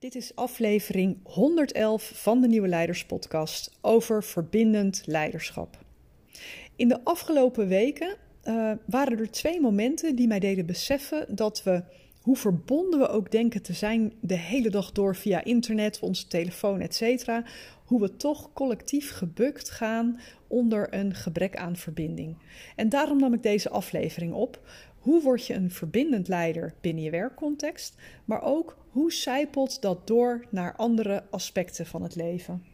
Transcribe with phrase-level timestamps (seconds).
[0.00, 5.78] Dit is aflevering 111 van de Nieuwe Leiders Podcast over verbindend leiderschap.
[6.76, 11.82] In de afgelopen weken uh, waren er twee momenten die mij deden beseffen dat we,
[12.20, 16.80] hoe verbonden we ook denken te zijn de hele dag door via internet, onze telefoon,
[16.80, 17.26] etc.,
[17.84, 22.36] hoe we toch collectief gebukt gaan onder een gebrek aan verbinding.
[22.76, 24.60] En daarom nam ik deze aflevering op.
[24.98, 27.94] Hoe word je een verbindend leider binnen je werkcontext,
[28.24, 32.64] maar ook hoe zijpelt dat door naar andere aspecten van het leven?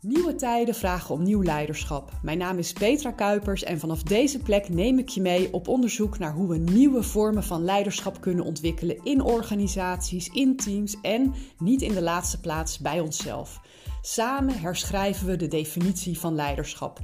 [0.00, 2.10] Nieuwe tijden vragen om nieuw leiderschap.
[2.22, 6.18] Mijn naam is Petra Kuipers en vanaf deze plek neem ik je mee op onderzoek
[6.18, 11.82] naar hoe we nieuwe vormen van leiderschap kunnen ontwikkelen in organisaties, in teams en niet
[11.82, 13.60] in de laatste plaats bij onszelf.
[14.02, 17.00] Samen herschrijven we de definitie van leiderschap.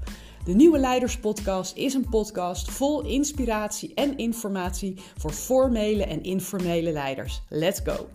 [0.49, 6.93] De Nieuwe Leiders Podcast is een podcast vol inspiratie en informatie voor formele en informele
[6.93, 7.43] leiders.
[7.49, 8.09] Let's go!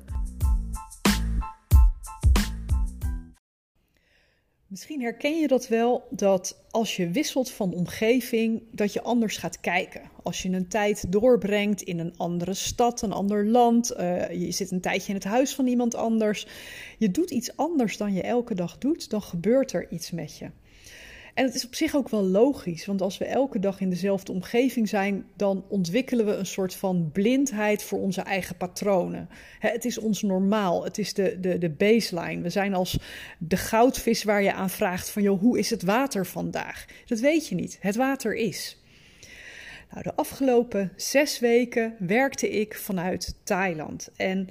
[4.67, 9.59] Misschien herken je dat wel, dat als je wisselt van omgeving, dat je anders gaat
[9.59, 10.01] kijken.
[10.23, 14.71] Als je een tijd doorbrengt in een andere stad, een ander land, uh, je zit
[14.71, 16.47] een tijdje in het huis van iemand anders,
[16.97, 20.49] je doet iets anders dan je elke dag doet, dan gebeurt er iets met je.
[21.33, 24.31] En het is op zich ook wel logisch, want als we elke dag in dezelfde
[24.31, 29.29] omgeving zijn, dan ontwikkelen we een soort van blindheid voor onze eigen patronen.
[29.59, 32.41] Het is ons normaal, het is de, de, de baseline.
[32.41, 32.99] We zijn als
[33.37, 36.85] de goudvis waar je aan vraagt van, joh, hoe is het water vandaag?
[37.05, 38.77] Dat weet je niet, het water is.
[39.91, 44.09] Nou, de afgelopen zes weken werkte ik vanuit Thailand.
[44.15, 44.47] En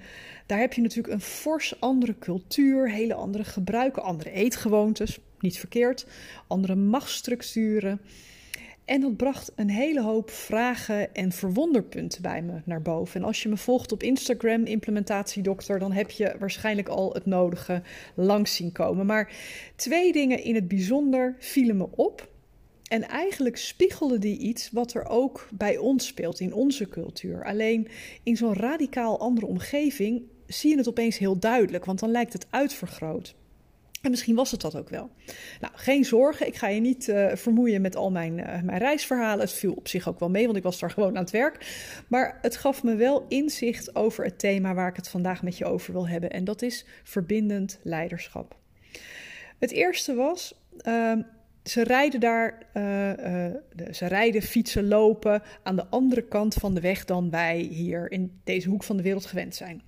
[0.47, 6.07] daar heb je natuurlijk een fors andere cultuur, hele andere gebruiken, andere eetgewoontes niet verkeerd,
[6.47, 8.01] andere machtsstructuren.
[8.85, 13.21] En dat bracht een hele hoop vragen en verwonderpunten bij me naar boven.
[13.21, 17.83] En als je me volgt op Instagram, implementatiedokter, dan heb je waarschijnlijk al het nodige
[18.15, 19.07] langs zien komen.
[19.07, 19.33] Maar
[19.77, 22.31] twee dingen in het bijzonder vielen me op.
[22.89, 27.45] En eigenlijk spiegelde die iets wat er ook bij ons speelt, in onze cultuur.
[27.45, 27.89] Alleen
[28.23, 32.47] in zo'n radicaal andere omgeving zie je het opeens heel duidelijk, want dan lijkt het
[32.51, 33.35] uitvergroot.
[34.03, 35.11] En misschien was het dat ook wel.
[35.61, 36.47] Nou, geen zorgen.
[36.47, 39.41] Ik ga je niet uh, vermoeien met al mijn, uh, mijn reisverhalen.
[39.41, 41.67] Het viel op zich ook wel mee, want ik was daar gewoon aan het werk.
[42.09, 45.65] Maar het gaf me wel inzicht over het thema waar ik het vandaag met je
[45.65, 46.31] over wil hebben.
[46.31, 48.57] En dat is verbindend leiderschap.
[49.59, 50.55] Het eerste was.
[50.87, 51.13] Uh,
[51.65, 53.11] ze rijden daar, uh,
[53.91, 58.41] ze rijden, fietsen, lopen aan de andere kant van de weg dan wij hier in
[58.45, 59.83] deze hoek van de wereld gewend zijn.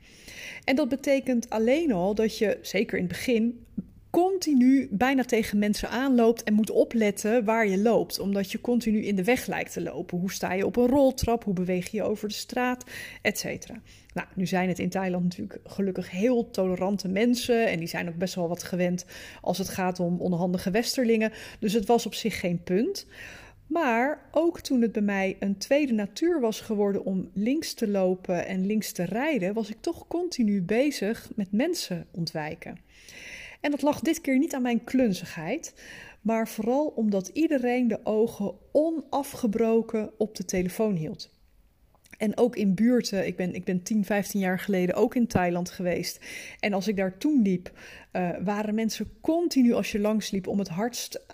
[0.65, 3.67] En dat betekent alleen al dat je, zeker in het begin,
[4.15, 9.17] continu bijna tegen mensen aanloopt en moet opletten waar je loopt, omdat je continu in
[9.17, 10.19] de weg lijkt te lopen.
[10.19, 11.45] Hoe sta je op een roltrap?
[11.45, 12.85] Hoe beweeg je over de straat?
[13.23, 13.81] Etcetera.
[14.13, 18.17] Nou, nu zijn het in Thailand natuurlijk gelukkig heel tolerante mensen en die zijn ook
[18.17, 19.05] best wel wat gewend
[19.41, 21.33] als het gaat om onhandige westerlingen.
[21.59, 23.07] Dus het was op zich geen punt.
[23.67, 28.47] Maar ook toen het bij mij een tweede natuur was geworden om links te lopen
[28.47, 32.79] en links te rijden, was ik toch continu bezig met mensen ontwijken.
[33.65, 35.75] En dat lag dit keer niet aan mijn klunzigheid,
[36.21, 41.31] maar vooral omdat iedereen de ogen onafgebroken op de telefoon hield.
[42.19, 45.71] En ook in buurten, ik ben, ik ben 10, 15 jaar geleden ook in Thailand
[45.71, 46.21] geweest.
[46.61, 47.73] En als ik daar toen liep,
[48.13, 51.25] uh, waren mensen continu als je langs liep om het hardst,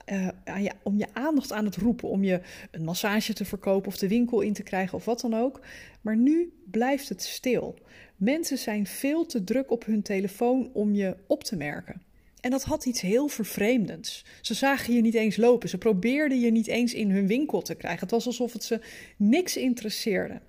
[0.44, 2.08] je, om je aandacht aan het roepen.
[2.08, 5.34] Om je een massage te verkopen of de winkel in te krijgen of wat dan
[5.34, 5.60] ook.
[6.00, 7.78] Maar nu blijft het stil.
[8.16, 12.08] Mensen zijn veel te druk op hun telefoon om je op te merken.
[12.40, 14.24] En dat had iets heel vervreemdends.
[14.40, 15.68] Ze zagen je niet eens lopen.
[15.68, 18.00] Ze probeerden je niet eens in hun winkel te krijgen.
[18.00, 18.80] Het was alsof het ze
[19.16, 20.40] niks interesseerde.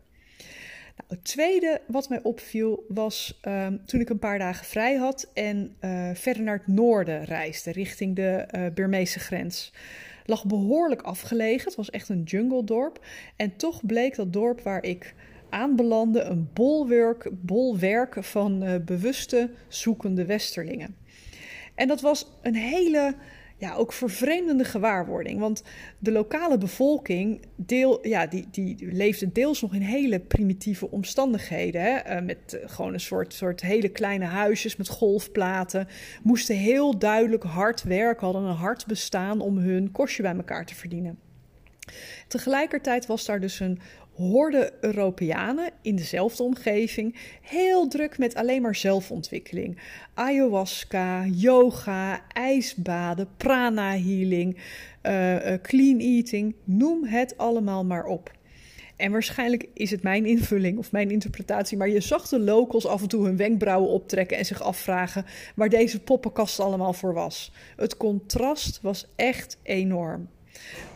[0.97, 5.29] Nou, het tweede wat mij opviel was um, toen ik een paar dagen vrij had
[5.33, 9.73] en uh, verder naar het noorden reisde, richting de uh, Burmeese grens.
[10.25, 11.65] Lag behoorlijk afgelegen.
[11.65, 13.05] Het was echt een jungle dorp.
[13.35, 15.13] En toch bleek dat dorp waar ik
[15.49, 20.95] aanbelandde een bolwerk, bolwerk van uh, bewuste zoekende westerlingen.
[21.75, 23.15] En dat was een hele,
[23.57, 25.39] ja, ook vervreemdende gewaarwording.
[25.39, 25.63] Want
[25.99, 31.81] de lokale bevolking deel, ja, die, die leefde deels nog in hele primitieve omstandigheden.
[31.81, 32.15] Hè?
[32.15, 35.87] Uh, met uh, gewoon een soort, soort hele kleine huisjes met golfplaten.
[36.23, 40.75] Moesten heel duidelijk hard werken, hadden een hard bestaan om hun kostje bij elkaar te
[40.75, 41.19] verdienen.
[42.27, 43.79] Tegelijkertijd was daar dus een
[44.21, 49.77] horde Europeanen in dezelfde omgeving heel druk met alleen maar zelfontwikkeling.
[50.13, 54.57] Ayahuasca, yoga, ijsbaden, prana healing,
[55.03, 58.31] uh, uh, clean eating, noem het allemaal maar op.
[58.95, 63.01] En waarschijnlijk is het mijn invulling of mijn interpretatie, maar je zag de locals af
[63.01, 65.25] en toe hun wenkbrauwen optrekken en zich afvragen
[65.55, 67.51] waar deze poppenkast allemaal voor was.
[67.75, 70.29] Het contrast was echt enorm.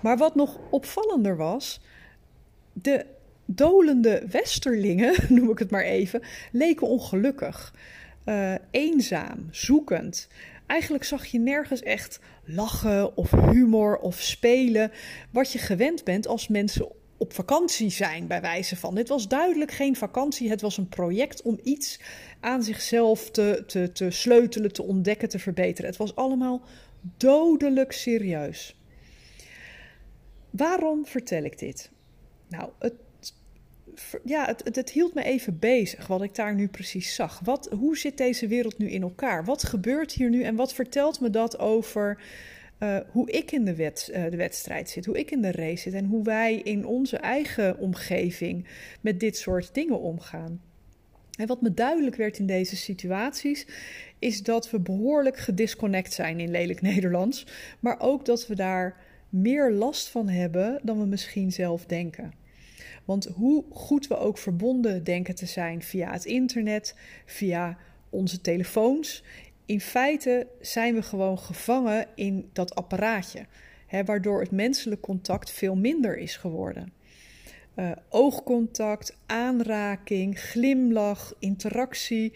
[0.01, 1.81] Maar wat nog opvallender was,
[2.74, 3.06] de
[3.45, 6.21] dolende westerlingen, noem ik het maar even,
[6.51, 7.74] leken ongelukkig.
[8.25, 10.27] Uh, eenzaam, zoekend.
[10.65, 14.92] Eigenlijk zag je nergens echt lachen of humor of spelen,
[15.31, 16.88] wat je gewend bent als mensen
[17.18, 18.95] op vakantie zijn, bij wijze van.
[18.95, 22.00] Dit was duidelijk geen vakantie, het was een project om iets
[22.39, 25.89] aan zichzelf te, te, te sleutelen, te ontdekken, te verbeteren.
[25.89, 26.62] Het was allemaal
[27.18, 28.75] dodelijk serieus.
[30.50, 31.91] Waarom vertel ik dit?
[32.48, 32.94] Nou, het,
[34.23, 37.39] ja, het, hield me even bezig wat ik daar nu precies zag.
[37.43, 39.45] Wat, hoe zit deze wereld nu in elkaar?
[39.45, 42.21] Wat gebeurt hier nu en wat vertelt me dat over
[42.79, 45.81] uh, hoe ik in de, wet, uh, de wedstrijd zit, hoe ik in de race
[45.81, 48.67] zit en hoe wij in onze eigen omgeving
[49.01, 50.61] met dit soort dingen omgaan?
[51.38, 53.67] En wat me duidelijk werd in deze situaties,
[54.19, 57.45] is dat we behoorlijk gedisconnect zijn in lelijk Nederlands,
[57.79, 58.97] maar ook dat we daar
[59.29, 62.33] meer last van hebben dan we misschien zelf denken.
[63.05, 67.77] Want hoe goed we ook verbonden denken te zijn via het internet, via
[68.09, 69.23] onze telefoons,
[69.65, 73.45] in feite zijn we gewoon gevangen in dat apparaatje,
[73.87, 76.93] hè, waardoor het menselijk contact veel minder is geworden.
[77.75, 82.33] Uh, oogcontact, aanraking, glimlach, interactie,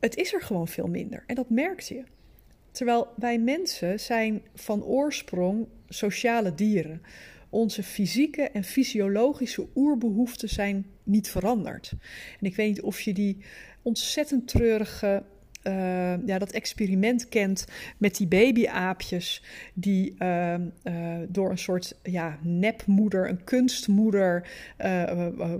[0.00, 2.02] het is er gewoon veel minder en dat merkt je.
[2.70, 7.02] Terwijl wij mensen zijn van oorsprong sociale dieren.
[7.50, 11.92] Onze fysieke en fysiologische oerbehoeften zijn niet veranderd.
[12.40, 13.36] En ik weet niet of je die
[13.82, 15.22] ontzettend treurige
[15.62, 17.66] uh, ja, dat experiment kent
[17.98, 19.42] met die babyaapjes
[19.74, 20.54] die uh,
[20.84, 24.48] uh, door een soort ja, nepmoeder, een kunstmoeder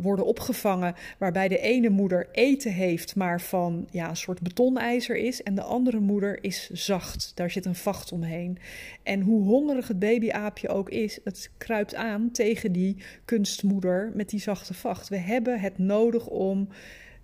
[0.01, 5.43] worden opgevangen, waarbij de ene moeder eten heeft, maar van ja, een soort betonijzer is
[5.43, 7.33] en de andere moeder is zacht.
[7.35, 8.59] Daar zit een vacht omheen.
[9.03, 14.41] En hoe hongerig het babyaapje ook is, het kruipt aan tegen die kunstmoeder met die
[14.41, 15.09] zachte vacht.
[15.09, 16.69] We hebben het nodig om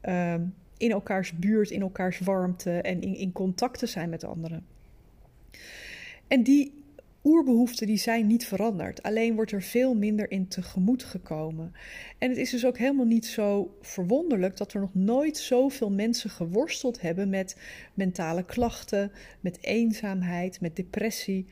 [0.00, 0.42] ehm,
[0.76, 4.66] in elkaars buurt, in elkaars warmte en in, in contact te zijn met anderen.
[6.26, 6.84] En die
[7.26, 9.02] oerbehoeften die zijn niet veranderd.
[9.02, 11.72] Alleen wordt er veel minder in tegemoet gekomen.
[12.18, 16.30] En het is dus ook helemaal niet zo verwonderlijk dat er nog nooit zoveel mensen
[16.30, 17.56] geworsteld hebben met
[17.94, 21.46] mentale klachten, met eenzaamheid, met depressie.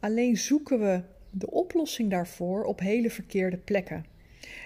[0.00, 4.11] Alleen zoeken we de oplossing daarvoor op hele verkeerde plekken.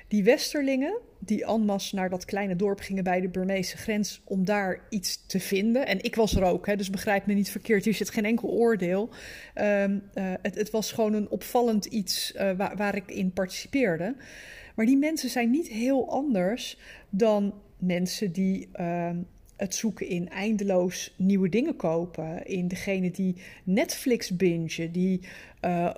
[0.09, 4.81] Die Westerlingen, die en naar dat kleine dorp gingen bij de Burmeese grens om daar
[4.91, 5.87] iets te vinden.
[5.87, 8.49] En ik was er ook, hè, dus begrijp me niet verkeerd, hier zit geen enkel
[8.49, 9.09] oordeel.
[9.55, 14.17] Um, uh, het, het, was gewoon een opvallend iets uh, waar, ik in participeerde.
[14.75, 16.79] Maar die mensen zijn niet heel anders
[17.11, 19.11] dan mensen die uh,
[19.57, 22.47] het zoeken in eindeloos nieuwe dingen kopen.
[22.47, 25.21] In degene die Netflix bingen, die
[25.63, 25.95] uh,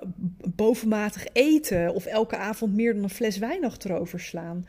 [0.55, 4.65] bovenmatig eten of elke avond meer dan een fles wijn achterover slaan.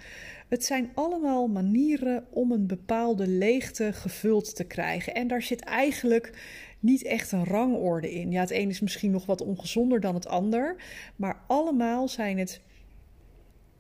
[0.48, 5.14] Het zijn allemaal manieren om een bepaalde leegte gevuld te krijgen.
[5.14, 6.32] En daar zit eigenlijk
[6.80, 8.30] niet echt een rangorde in.
[8.30, 10.76] Ja, het een is misschien nog wat ongezonder dan het ander,
[11.16, 12.60] maar allemaal zijn het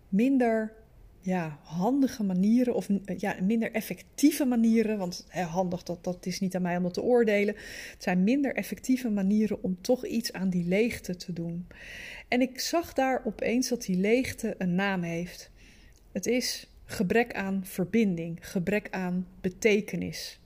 [0.08, 0.72] minder
[1.20, 6.62] ja, handige manieren, of ja, minder effectieve manieren, want handig, dat, dat is niet aan
[6.62, 7.54] mij om dat te oordelen.
[7.92, 11.66] Het zijn minder effectieve manieren om toch iets aan die leegte te doen.
[12.28, 15.50] En ik zag daar opeens dat die leegte een naam heeft.
[16.12, 20.40] Het is gebrek aan verbinding, gebrek aan betekenis.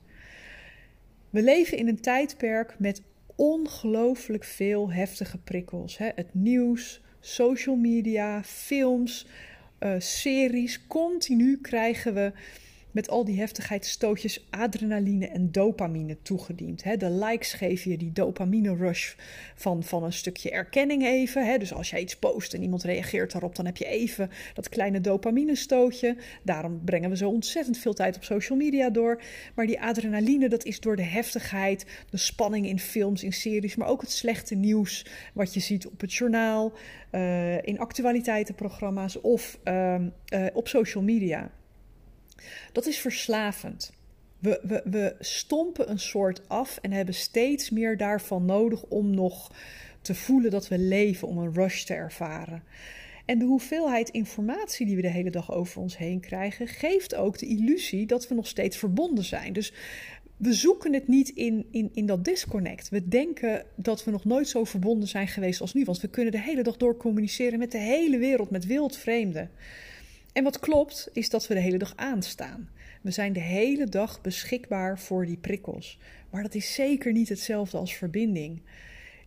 [1.29, 3.01] We leven in een tijdperk met
[3.35, 5.97] ongelooflijk veel heftige prikkels.
[5.97, 6.09] Hè?
[6.15, 9.27] Het nieuws, social media, films,
[9.97, 10.79] series.
[10.87, 12.31] Continu krijgen we
[12.95, 16.83] met al die heftigheidstootjes adrenaline en dopamine toegediend.
[16.83, 16.97] Hè.
[16.97, 19.13] De likes geven je die dopamine rush
[19.55, 21.45] van, van een stukje erkenning even.
[21.45, 21.57] Hè.
[21.57, 25.01] Dus als jij iets post en iemand reageert daarop, dan heb je even dat kleine
[25.01, 26.15] dopamine stootje.
[26.43, 29.21] Daarom brengen we zo ontzettend veel tijd op social media door.
[29.55, 33.87] Maar die adrenaline, dat is door de heftigheid, de spanning in films, in series, maar
[33.87, 36.73] ook het slechte nieuws wat je ziet op het journaal,
[37.11, 39.95] uh, in actualiteitenprogramma's of uh,
[40.33, 41.51] uh, op social media.
[42.71, 43.91] Dat is verslavend.
[44.39, 49.51] We, we, we stompen een soort af en hebben steeds meer daarvan nodig om nog
[50.01, 52.63] te voelen dat we leven, om een rush te ervaren.
[53.25, 57.37] En de hoeveelheid informatie die we de hele dag over ons heen krijgen, geeft ook
[57.37, 59.53] de illusie dat we nog steeds verbonden zijn.
[59.53, 59.73] Dus
[60.37, 62.89] we zoeken het niet in, in, in dat disconnect.
[62.89, 66.31] We denken dat we nog nooit zo verbonden zijn geweest als nu, want we kunnen
[66.31, 69.49] de hele dag door communiceren met de hele wereld, met wildvreemden.
[70.35, 72.69] En wat klopt, is dat we de hele dag aanstaan.
[73.01, 75.99] We zijn de hele dag beschikbaar voor die prikkels.
[76.29, 78.61] Maar dat is zeker niet hetzelfde als verbinding.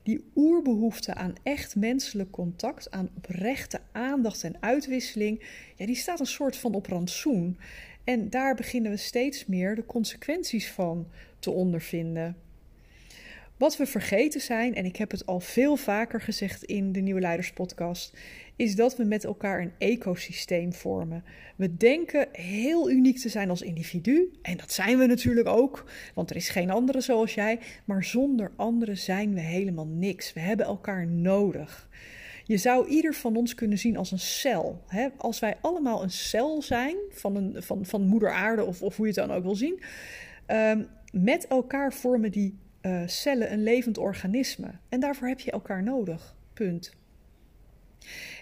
[0.03, 5.43] Die oerbehoefte aan echt menselijk contact, aan oprechte aandacht en uitwisseling,
[5.77, 7.59] ja, die staat een soort van op rantsoen.
[8.05, 12.37] En daar beginnen we steeds meer de consequenties van te ondervinden.
[13.59, 17.21] Wat we vergeten zijn, en ik heb het al veel vaker gezegd in de Nieuwe
[17.21, 18.17] Leiders podcast,
[18.57, 21.25] is dat we met elkaar een ecosysteem vormen.
[21.57, 26.31] We denken heel uniek te zijn als individu, en dat zijn we natuurlijk ook, want
[26.31, 30.33] er is geen andere zoals jij, maar zonder anderen zijn we helemaal niks.
[30.33, 31.89] We hebben elkaar nodig.
[32.45, 34.83] Je zou ieder van ons kunnen zien als een cel.
[34.87, 35.09] Hè?
[35.17, 39.07] Als wij allemaal een cel zijn van, een, van, van moeder aarde, of, of hoe
[39.07, 39.81] je het dan ook wil zien,
[40.47, 44.71] um, met elkaar vormen die uh, cellen een levend organisme.
[44.89, 46.37] En daarvoor heb je elkaar nodig.
[46.53, 46.97] Punt.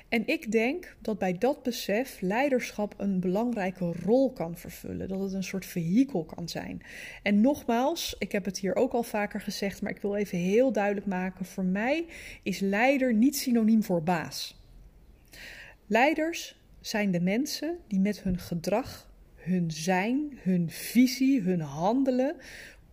[0.09, 5.09] En ik denk dat bij dat besef leiderschap een belangrijke rol kan vervullen.
[5.09, 6.83] Dat het een soort vehikel kan zijn.
[7.23, 10.73] En nogmaals, ik heb het hier ook al vaker gezegd, maar ik wil even heel
[10.73, 12.07] duidelijk maken: voor mij
[12.43, 14.65] is leider niet synoniem voor baas.
[15.87, 22.37] Leiders zijn de mensen die met hun gedrag, hun zijn, hun visie, hun handelen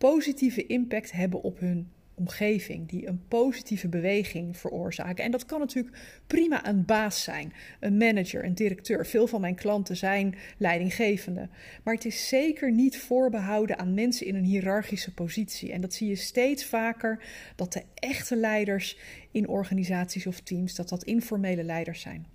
[0.09, 5.23] positieve impact hebben op hun omgeving, die een positieve beweging veroorzaken.
[5.23, 9.05] En dat kan natuurlijk prima een baas zijn, een manager, een directeur.
[9.05, 11.49] Veel van mijn klanten zijn leidinggevende.
[11.83, 15.71] Maar het is zeker niet voorbehouden aan mensen in een hiërarchische positie.
[15.71, 17.23] En dat zie je steeds vaker,
[17.55, 18.97] dat de echte leiders
[19.31, 22.25] in organisaties of teams, dat dat informele leiders zijn.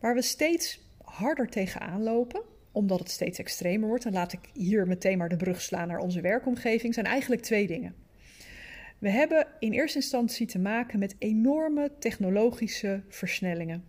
[0.00, 2.42] Waar we steeds harder tegenaan lopen,
[2.76, 5.98] omdat het steeds extremer wordt, en laat ik hier meteen maar de brug slaan naar
[5.98, 7.94] onze werkomgeving, zijn eigenlijk twee dingen.
[8.98, 13.84] We hebben in eerste instantie te maken met enorme technologische versnellingen.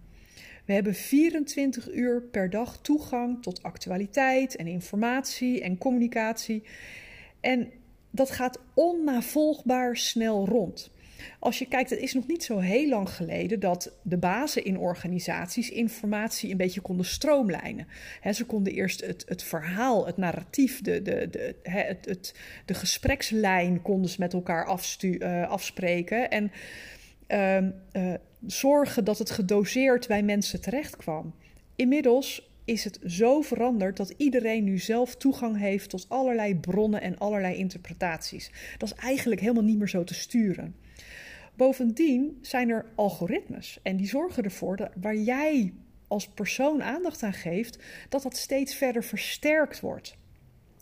[0.65, 6.63] We hebben 24 uur per dag toegang tot actualiteit en informatie en communicatie.
[7.39, 7.71] En
[8.11, 10.91] dat gaat onnavolgbaar snel rond.
[11.39, 14.77] Als je kijkt, het is nog niet zo heel lang geleden dat de bazen in
[14.77, 17.87] organisaties informatie een beetje konden stroomlijnen.
[18.33, 22.33] ze konden eerst het, het verhaal, het narratief, de, de, de, het, het,
[22.65, 26.29] de gesprekslijn konden ze met elkaar afstu, uh, afspreken.
[26.29, 26.51] En
[27.27, 27.57] uh,
[28.03, 28.13] uh,
[28.45, 31.33] zorgen dat het gedoseerd bij mensen terecht kwam.
[31.75, 37.17] Inmiddels is het zo veranderd dat iedereen nu zelf toegang heeft tot allerlei bronnen en
[37.17, 38.51] allerlei interpretaties.
[38.77, 40.75] Dat is eigenlijk helemaal niet meer zo te sturen.
[41.57, 45.73] Bovendien zijn er algoritmes en die zorgen ervoor dat waar jij
[46.07, 50.17] als persoon aandacht aan geeft, dat dat steeds verder versterkt wordt.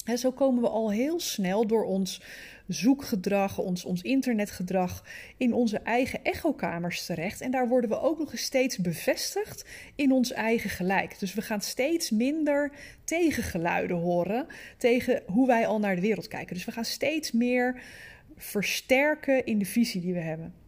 [0.05, 2.21] En zo komen we al heel snel door ons
[2.67, 5.05] zoekgedrag, ons, ons internetgedrag
[5.37, 7.41] in onze eigen echokamers terecht.
[7.41, 9.65] En daar worden we ook nog eens steeds bevestigd
[9.95, 11.19] in ons eigen gelijk.
[11.19, 12.71] Dus we gaan steeds minder
[13.03, 16.55] tegengeluiden horen tegen hoe wij al naar de wereld kijken.
[16.55, 17.81] Dus we gaan steeds meer
[18.35, 20.64] versterken in de visie die we hebben.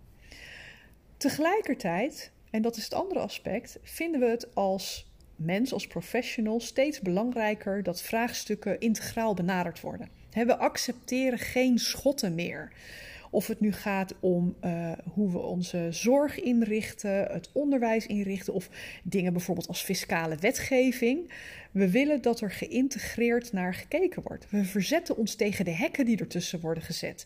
[1.17, 6.99] Tegelijkertijd, en dat is het andere aspect, vinden we het als mens, als professional, steeds
[6.99, 10.09] belangrijker dat vraagstukken integraal benaderd worden.
[10.31, 12.71] We accepteren geen schotten meer.
[13.31, 18.69] Of het nu gaat om uh, hoe we onze zorg inrichten, het onderwijs inrichten of
[19.03, 21.31] dingen bijvoorbeeld als fiscale wetgeving.
[21.71, 24.49] We willen dat er geïntegreerd naar gekeken wordt.
[24.49, 27.25] We verzetten ons tegen de hekken die ertussen worden gezet.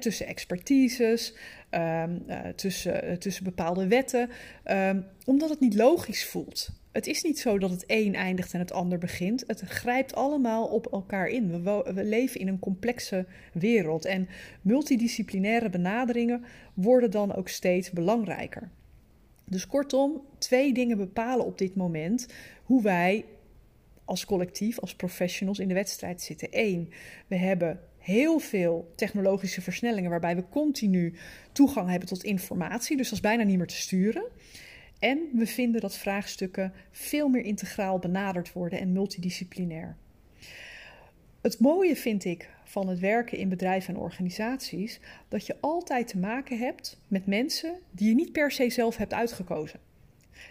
[0.00, 1.34] Tussen expertises,
[1.70, 4.30] um, uh, tussen, uh, tussen bepaalde wetten,
[4.70, 6.70] um, omdat het niet logisch voelt.
[6.94, 9.44] Het is niet zo dat het een eindigt en het ander begint.
[9.46, 11.62] Het grijpt allemaal op elkaar in.
[11.62, 14.28] We, leven in een complexe wereld en
[14.62, 18.70] multidisciplinaire benaderingen worden dan ook steeds belangrijker.
[19.44, 22.28] Dus kortom, twee dingen bepalen op dit moment
[22.64, 23.24] hoe wij
[24.04, 26.48] als collectief, als professionals in de wedstrijd zitten.
[26.50, 26.92] Eén,
[27.26, 31.14] we hebben heel veel technologische versnellingen waarbij we continu
[31.52, 34.24] toegang hebben tot informatie, dus dat is bijna niet meer te sturen.
[34.98, 39.96] En we vinden dat vraagstukken veel meer integraal benaderd worden en multidisciplinair.
[41.40, 46.18] Het mooie vind ik van het werken in bedrijven en organisaties dat je altijd te
[46.18, 49.80] maken hebt met mensen die je niet per se zelf hebt uitgekozen.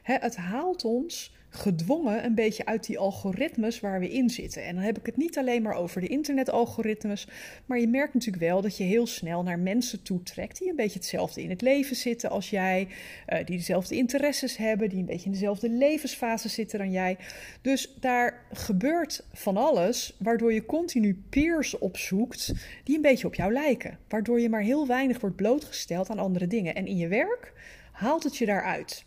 [0.04, 4.64] het haalt ons gedwongen een beetje uit die algoritmes waar we in zitten.
[4.66, 7.28] En dan heb ik het niet alleen maar over de internetalgoritmes,
[7.66, 11.00] maar je merkt natuurlijk wel dat je heel snel naar mensen toetrekt die een beetje
[11.00, 12.88] hetzelfde in het leven zitten als jij,
[13.28, 17.18] uh, die dezelfde interesses hebben, die een beetje in dezelfde levensfase zitten dan jij.
[17.62, 23.54] Dus daar gebeurt van alles, waardoor je continu peers opzoekt die een beetje op jou
[23.54, 26.76] lijken, waardoor je maar heel weinig wordt blootgesteld aan andere dingen.
[26.76, 27.54] En in je werk
[27.92, 29.06] haalt het je daaruit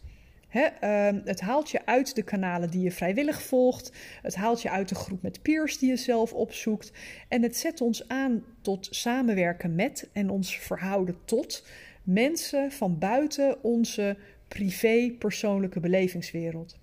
[0.57, 3.93] Ehm, het haalt je uit de kanalen die je vrijwillig volgt.
[4.23, 6.93] Het haalt je uit de groep met peers die je zelf opzoekt.
[7.29, 11.67] En het zet ons aan tot samenwerken met en ons verhouden tot
[12.03, 14.17] mensen van buiten onze
[14.49, 16.79] privé persoonlijke belevingswereld.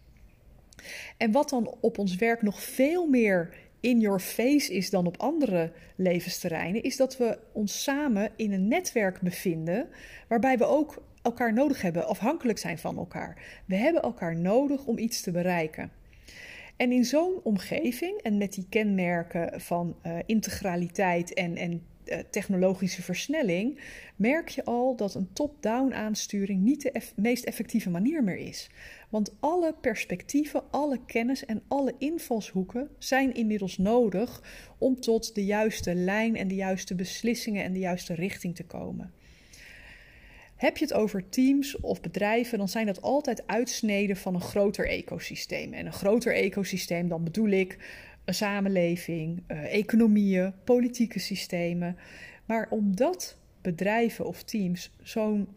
[1.17, 5.17] En wat dan op ons werk nog veel meer in your face is dan op
[5.17, 9.87] andere levensterreinen, is dat we ons samen in een netwerk bevinden
[10.27, 13.61] waarbij we ook elkaar nodig hebben, afhankelijk zijn van elkaar.
[13.65, 15.91] We hebben elkaar nodig om iets te bereiken.
[16.77, 21.83] En in zo'n omgeving en met die kenmerken van uh, integraliteit en, en
[22.29, 23.79] technologische versnelling,
[24.15, 28.69] merk je al dat een top-down aansturing niet de meest effectieve manier meer is.
[29.09, 34.43] Want alle perspectieven, alle kennis en alle invalshoeken zijn inmiddels nodig
[34.77, 39.13] om tot de juiste lijn en de juiste beslissingen en de juiste richting te komen.
[40.55, 44.87] Heb je het over teams of bedrijven, dan zijn dat altijd uitsneden van een groter
[44.87, 45.73] ecosysteem.
[45.73, 47.77] En een groter ecosysteem, dan bedoel ik
[48.25, 51.97] samenleving, uh, economieën, politieke systemen.
[52.45, 55.47] Maar omdat bedrijven of teams zo'n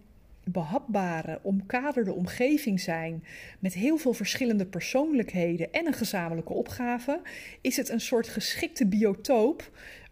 [0.45, 3.25] behapbare, omkaderde omgeving zijn
[3.59, 7.21] met heel veel verschillende persoonlijkheden en een gezamenlijke opgave,
[7.61, 9.71] is het een soort geschikte biotoop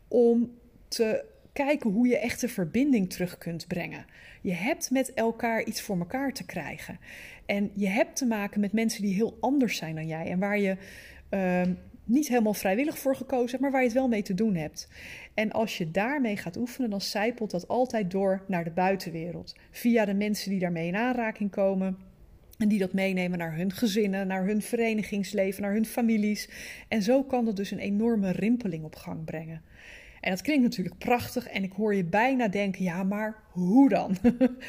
[0.08, 0.50] om
[0.88, 4.04] te kijken hoe je echte verbinding terug kunt brengen.
[4.40, 6.99] Je hebt met elkaar iets voor elkaar te krijgen.
[7.46, 10.58] En je hebt te maken met mensen die heel anders zijn dan jij en waar
[10.58, 10.76] je
[11.30, 11.62] uh,
[12.04, 14.88] niet helemaal vrijwillig voor gekozen maar waar je het wel mee te doen hebt.
[15.34, 19.56] En als je daarmee gaat oefenen, dan zijpelt dat altijd door naar de buitenwereld.
[19.70, 21.99] Via de mensen die daarmee in aanraking komen.
[22.58, 26.49] En die dat meenemen naar hun gezinnen, naar hun verenigingsleven, naar hun families.
[26.88, 29.62] En zo kan dat dus een enorme rimpeling op gang brengen.
[30.20, 34.16] En dat klinkt natuurlijk prachtig en ik hoor je bijna denken, ja, maar hoe dan?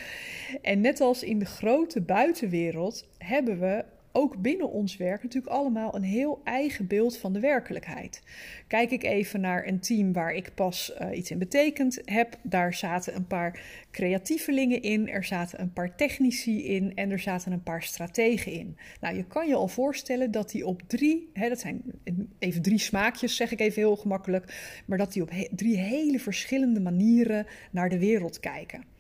[0.62, 3.86] en net als in de grote buitenwereld hebben we
[4.16, 8.22] ook binnen ons werk natuurlijk allemaal een heel eigen beeld van de werkelijkheid.
[8.68, 12.38] Kijk ik even naar een team waar ik pas uh, iets in betekend heb.
[12.42, 13.60] Daar zaten een paar
[13.92, 18.78] creatievelingen in, er zaten een paar technici in en er zaten een paar strategen in.
[19.02, 21.82] Nou, je kan je al voorstellen dat die op drie, hè, dat zijn
[22.40, 26.80] even drie smaakjes, zeg ik even heel gemakkelijk, maar dat die op drie hele verschillende
[26.80, 28.95] manieren naar de wereld kijken.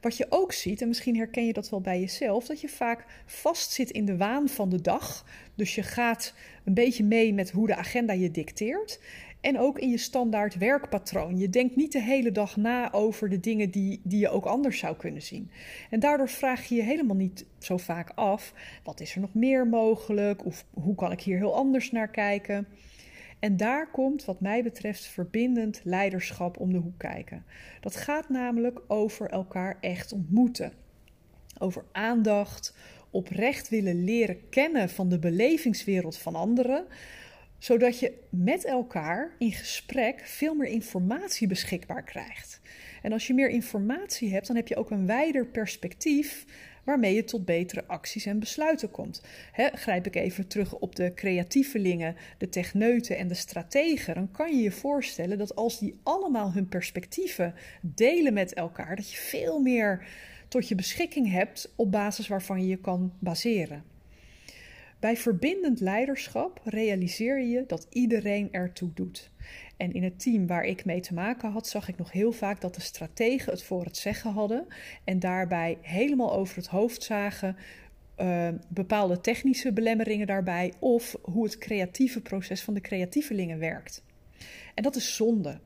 [0.00, 3.04] Wat je ook ziet, en misschien herken je dat wel bij jezelf, dat je vaak
[3.26, 5.26] vastzit in de waan van de dag.
[5.54, 6.34] Dus je gaat
[6.64, 9.00] een beetje mee met hoe de agenda je dicteert.
[9.40, 11.38] En ook in je standaard werkpatroon.
[11.38, 14.78] Je denkt niet de hele dag na over de dingen die, die je ook anders
[14.78, 15.50] zou kunnen zien.
[15.90, 18.52] En daardoor vraag je je helemaal niet zo vaak af:
[18.84, 20.44] wat is er nog meer mogelijk?
[20.46, 22.66] Of hoe kan ik hier heel anders naar kijken?
[23.40, 27.44] En daar komt, wat mij betreft, verbindend leiderschap om de hoek kijken.
[27.80, 30.72] Dat gaat namelijk over elkaar echt ontmoeten.
[31.58, 32.76] Over aandacht,
[33.10, 36.86] oprecht willen leren kennen van de belevingswereld van anderen,
[37.58, 42.60] zodat je met elkaar in gesprek veel meer informatie beschikbaar krijgt.
[43.02, 46.46] En als je meer informatie hebt, dan heb je ook een wijder perspectief
[46.84, 49.22] waarmee je tot betere acties en besluiten komt.
[49.74, 54.62] grijp ik even terug op de creatievelingen, de techneuten en de strategen, dan kan je
[54.62, 60.06] je voorstellen dat als die allemaal hun perspectieven delen met elkaar, dat je veel meer
[60.48, 63.84] tot je beschikking hebt op basis waarvan je je kan baseren.
[65.00, 69.30] Bij verbindend leiderschap realiseer je dat iedereen ertoe doet.
[69.80, 72.60] En in het team waar ik mee te maken had, zag ik nog heel vaak
[72.60, 74.66] dat de strategen het voor het zeggen hadden
[75.04, 77.56] en daarbij helemaal over het hoofd zagen
[78.20, 84.04] uh, bepaalde technische belemmeringen daarbij of hoe het creatieve proces van de creatievelingen werkt.
[84.74, 85.60] En dat is zonde.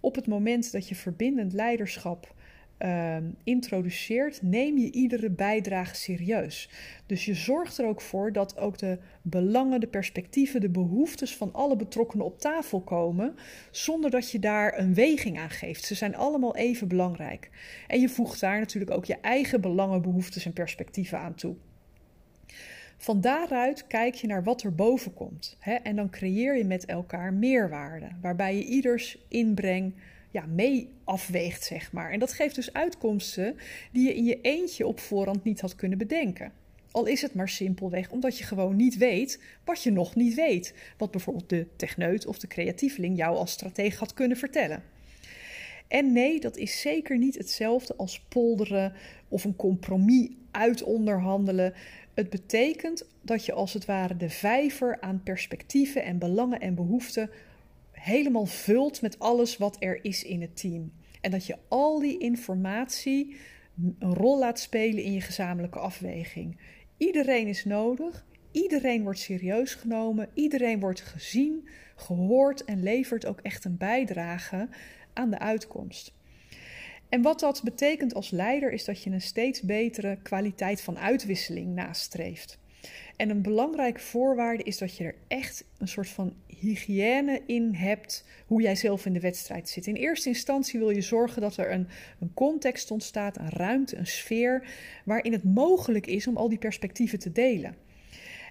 [0.00, 2.34] Op het moment dat je verbindend leiderschap
[2.78, 6.70] uh, introduceert, neem je iedere bijdrage serieus.
[7.06, 11.52] Dus je zorgt er ook voor dat ook de belangen, de perspectieven, de behoeftes van
[11.52, 13.34] alle betrokkenen op tafel komen,
[13.70, 15.84] zonder dat je daar een weging aan geeft.
[15.84, 17.50] Ze zijn allemaal even belangrijk.
[17.86, 21.56] En je voegt daar natuurlijk ook je eigen belangen, behoeftes en perspectieven aan toe.
[22.96, 25.56] Van daaruit kijk je naar wat er boven komt.
[25.60, 25.74] Hè?
[25.74, 29.94] En dan creëer je met elkaar meerwaarde, waarbij je ieders inbreng
[30.34, 32.10] ja, mee afweegt, zeg maar.
[32.10, 33.56] En dat geeft dus uitkomsten
[33.92, 36.52] die je in je eentje op voorhand niet had kunnen bedenken.
[36.90, 40.74] Al is het maar simpelweg omdat je gewoon niet weet wat je nog niet weet.
[40.98, 44.82] Wat bijvoorbeeld de techneut of de creatieveling jou als stratege had kunnen vertellen.
[45.88, 48.92] En nee, dat is zeker niet hetzelfde als polderen
[49.28, 51.74] of een compromis uitonderhandelen.
[52.14, 57.30] Het betekent dat je als het ware de vijver aan perspectieven en belangen en behoeften
[58.04, 60.92] helemaal vult met alles wat er is in het team.
[61.20, 63.36] En dat je al die informatie
[63.98, 66.60] een rol laat spelen in je gezamenlijke afweging.
[66.96, 73.64] Iedereen is nodig, iedereen wordt serieus genomen, iedereen wordt gezien, gehoord en levert ook echt
[73.64, 74.68] een bijdrage
[75.12, 76.12] aan de uitkomst.
[77.08, 81.74] En wat dat betekent als leider is dat je een steeds betere kwaliteit van uitwisseling
[81.74, 82.58] nastreeft.
[83.16, 88.24] En een belangrijke voorwaarde is dat je er echt een soort van hygiëne in hebt
[88.46, 89.86] hoe jij zelf in de wedstrijd zit.
[89.86, 91.88] In eerste instantie wil je zorgen dat er een,
[92.20, 94.68] een context ontstaat, een ruimte, een sfeer
[95.04, 97.76] waarin het mogelijk is om al die perspectieven te delen.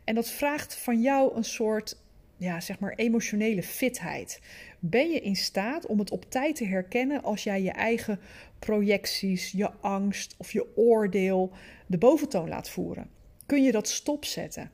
[0.04, 1.97] En dat vraagt van jou een soort
[2.38, 4.41] ja, zeg maar emotionele fitheid.
[4.80, 8.19] Ben je in staat om het op tijd te herkennen als jij je eigen
[8.60, 11.52] projecties, je angst of je oordeel
[11.88, 13.10] de boventoon laat voeren?
[13.45, 14.71] Kun je dat stopzetten?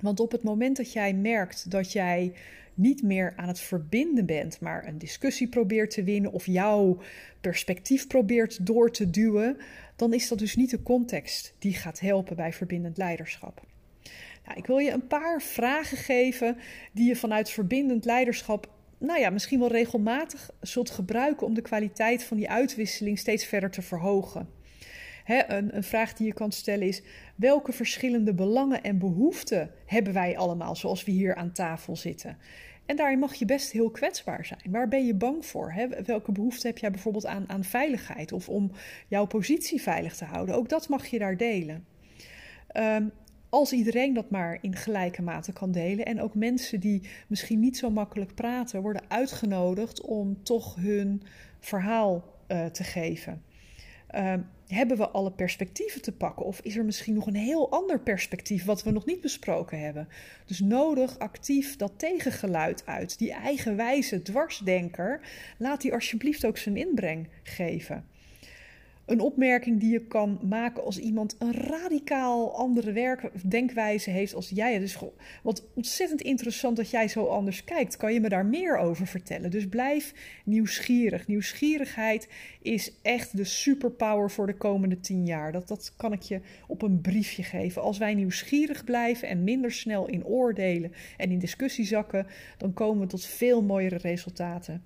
[0.00, 2.32] Want op het moment dat jij merkt dat jij
[2.74, 6.98] niet meer aan het verbinden bent, maar een discussie probeert te winnen of jouw
[7.40, 9.56] perspectief probeert door te duwen,
[9.96, 13.62] dan is dat dus niet de context die gaat helpen bij verbindend leiderschap.
[14.46, 16.56] Nou, ik wil je een paar vragen geven
[16.92, 22.24] die je vanuit verbindend leiderschap, nou ja, misschien wel regelmatig zult gebruiken om de kwaliteit
[22.24, 24.48] van die uitwisseling steeds verder te verhogen.
[25.26, 27.02] Een, een, vraag die je kan stellen is:
[27.36, 32.36] welke verschillende belangen en behoeften hebben wij allemaal zoals we hier aan tafel zitten?
[32.86, 34.60] En daarin mag je best heel kwetsbaar zijn.
[34.70, 35.74] Waar ben je bang voor?
[36.04, 38.70] Welke behoefte heb jij bijvoorbeeld aan, aan veiligheid of om
[39.08, 40.54] jouw positie veilig te houden?
[40.54, 41.86] Ook dat mag je daar delen.
[42.76, 43.12] Um,
[43.48, 46.06] als iedereen dat maar in gelijke mate kan delen.
[46.06, 51.22] En ook mensen die misschien niet zo makkelijk praten, worden uitgenodigd om toch hun
[51.60, 53.42] verhaal uh, te geven.
[54.14, 54.34] Uh,
[54.68, 56.46] hebben we alle perspectieven te pakken?
[56.46, 60.08] Of is er misschien nog een heel ander perspectief wat we nog niet besproken hebben?
[60.46, 63.18] Dus nodig actief dat tegengeluid uit.
[63.18, 65.20] Die eigenwijze dwarsdenker,
[65.58, 68.04] laat die alsjeblieft ook zijn inbreng geven
[69.06, 74.48] een opmerking die je kan maken als iemand een radicaal andere werk, denkwijze heeft als
[74.48, 74.78] jij.
[74.78, 74.98] Dus
[75.42, 77.96] wat ontzettend interessant dat jij zo anders kijkt.
[77.96, 79.50] Kan je me daar meer over vertellen?
[79.50, 80.14] Dus blijf
[80.44, 81.26] nieuwsgierig.
[81.26, 82.28] Nieuwsgierigheid
[82.62, 85.52] is echt de superpower voor de komende tien jaar.
[85.52, 87.82] Dat, dat kan ik je op een briefje geven.
[87.82, 92.26] Als wij nieuwsgierig blijven en minder snel in oordelen en in discussie zakken,
[92.58, 94.82] dan komen we tot veel mooiere resultaten.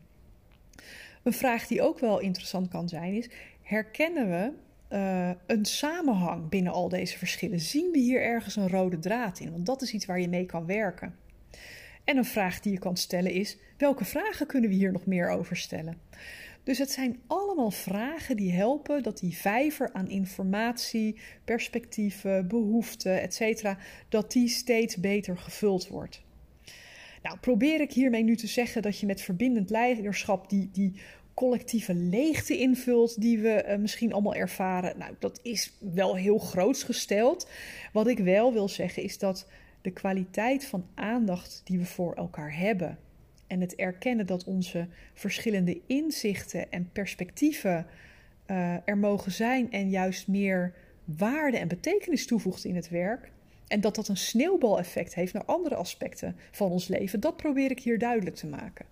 [1.23, 3.29] Een vraag die ook wel interessant kan zijn is:
[3.71, 4.53] herkennen we
[4.97, 7.61] uh, een samenhang binnen al deze verschillen?
[7.61, 9.51] Zien we hier ergens een rode draad in?
[9.51, 11.15] Want dat is iets waar je mee kan werken.
[12.05, 15.29] En een vraag die je kan stellen is: welke vragen kunnen we hier nog meer
[15.31, 15.99] over stellen?
[16.63, 23.75] Dus het zijn allemaal vragen die helpen dat die vijver aan informatie, perspectieven, behoeften, etc.,
[24.09, 26.23] dat die steeds beter gevuld wordt.
[27.23, 31.01] Nou, probeer ik hiermee nu te zeggen dat je met verbindend leiderschap die, die
[31.41, 34.99] collectieve leegte invult die we uh, misschien allemaal ervaren.
[34.99, 37.49] Nou, dat is wel heel groots gesteld.
[37.93, 39.47] Wat ik wel wil zeggen is dat
[39.83, 42.99] de kwaliteit van aandacht die we voor elkaar hebben
[43.47, 47.87] en het erkennen dat onze verschillende inzichten en perspectieven
[48.47, 50.75] uh, er mogen zijn en juist meer
[51.05, 53.31] waarde en betekenis toevoegt in het werk.
[53.67, 57.81] En dat dat een sneeuwbaleffect heeft naar andere aspecten van ons leven, dat probeer ik
[57.81, 58.87] hier duidelijk te maken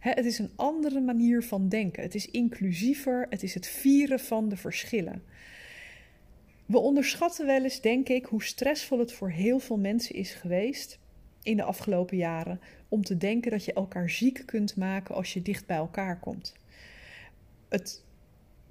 [0.00, 2.02] het is een andere manier van denken.
[2.02, 3.26] Het is inclusiever.
[3.30, 5.22] Het is het vieren van de verschillen.
[6.66, 10.98] We onderschatten wel eens, denk ik, hoe stressvol het voor heel veel mensen is geweest
[11.42, 15.42] in de afgelopen jaren om te denken dat je elkaar ziek kunt maken als je
[15.42, 16.54] dicht bij elkaar komt.
[17.68, 18.04] Het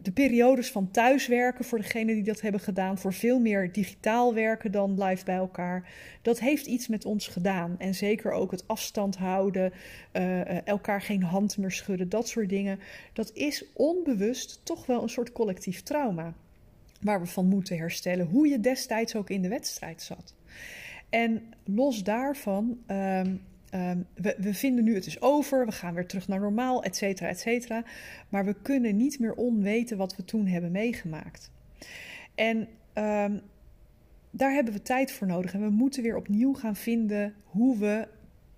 [0.02, 4.72] de periodes van thuiswerken, voor degenen die dat hebben gedaan, voor veel meer digitaal werken
[4.72, 5.90] dan live bij elkaar,
[6.22, 7.76] dat heeft iets met ons gedaan.
[7.78, 9.74] En zeker ook het afstand houden,
[10.14, 12.80] uh, elkaar geen hand meer schudden, dat soort dingen.
[13.14, 16.34] Dat is onbewust toch wel een soort collectief trauma.
[17.02, 20.36] Waar we van moeten herstellen, hoe je destijds ook in de wedstrijd zat.
[21.10, 22.80] En los daarvan.
[22.86, 23.36] Ehm,
[23.70, 26.96] Ehm, we, we, vinden nu het is over, we gaan weer terug naar normaal, et
[26.96, 27.84] cetera, et cetera.
[28.30, 31.52] Maar we kunnen niet meer onweten wat we toen hebben meegemaakt.
[32.36, 32.58] En
[32.94, 33.42] um,
[34.32, 35.54] daar hebben we tijd voor nodig.
[35.54, 38.08] En we moeten weer opnieuw gaan vinden hoe we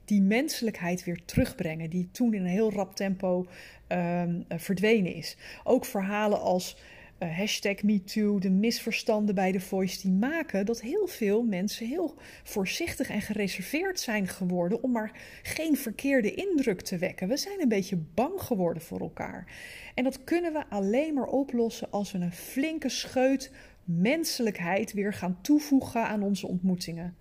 [0.05, 3.45] die menselijkheid weer terugbrengen, die toen in een heel rap tempo
[3.87, 5.37] um, verdwenen is.
[5.63, 6.77] Ook verhalen als
[7.19, 12.15] uh, hashtag MeToo, de misverstanden bij de voice die maken dat heel veel mensen heel
[12.43, 15.11] voorzichtig en gereserveerd zijn geworden om maar
[15.43, 17.27] geen verkeerde indruk te wekken.
[17.27, 19.53] We zijn een beetje bang geworden voor elkaar.
[19.95, 23.51] En dat kunnen we alleen maar oplossen als we een flinke scheut
[23.83, 27.17] menselijkheid weer gaan toevoegen aan onze ontmoetingen.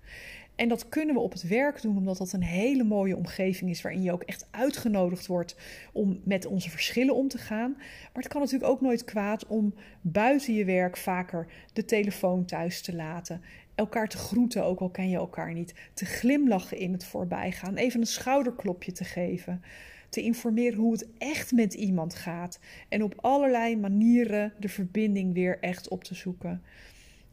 [0.58, 3.82] En dat kunnen we op het werk doen, omdat dat een hele mooie omgeving is
[3.82, 5.56] waarin je ook echt uitgenodigd wordt
[5.92, 7.72] om met onze verschillen om te gaan.
[8.12, 12.80] Maar het kan natuurlijk ook nooit kwaad om buiten je werk vaker de telefoon thuis
[12.80, 13.42] te laten
[13.78, 15.74] elkaar te groeten, ook al ken je elkaar niet.
[15.94, 17.76] Te glimlachen in het voorbijgaan.
[17.76, 19.62] Even een schouderklopje te geven.
[20.08, 22.60] Te informeren hoe het echt met iemand gaat.
[22.88, 26.62] En op allerlei manieren de verbinding weer echt op te zoeken.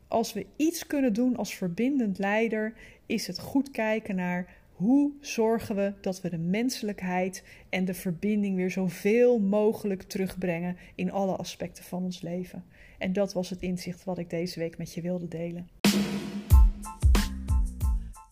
[0.08, 2.74] Als we iets kunnen doen als verbindend leider,
[3.06, 8.56] is het goed kijken naar hoe zorgen we dat we de menselijkheid en de verbinding
[8.56, 12.63] weer zoveel mogelijk terugbrengen in alle aspecten van ons leven.
[12.98, 15.70] En dat was het inzicht wat ik deze week met je wilde delen.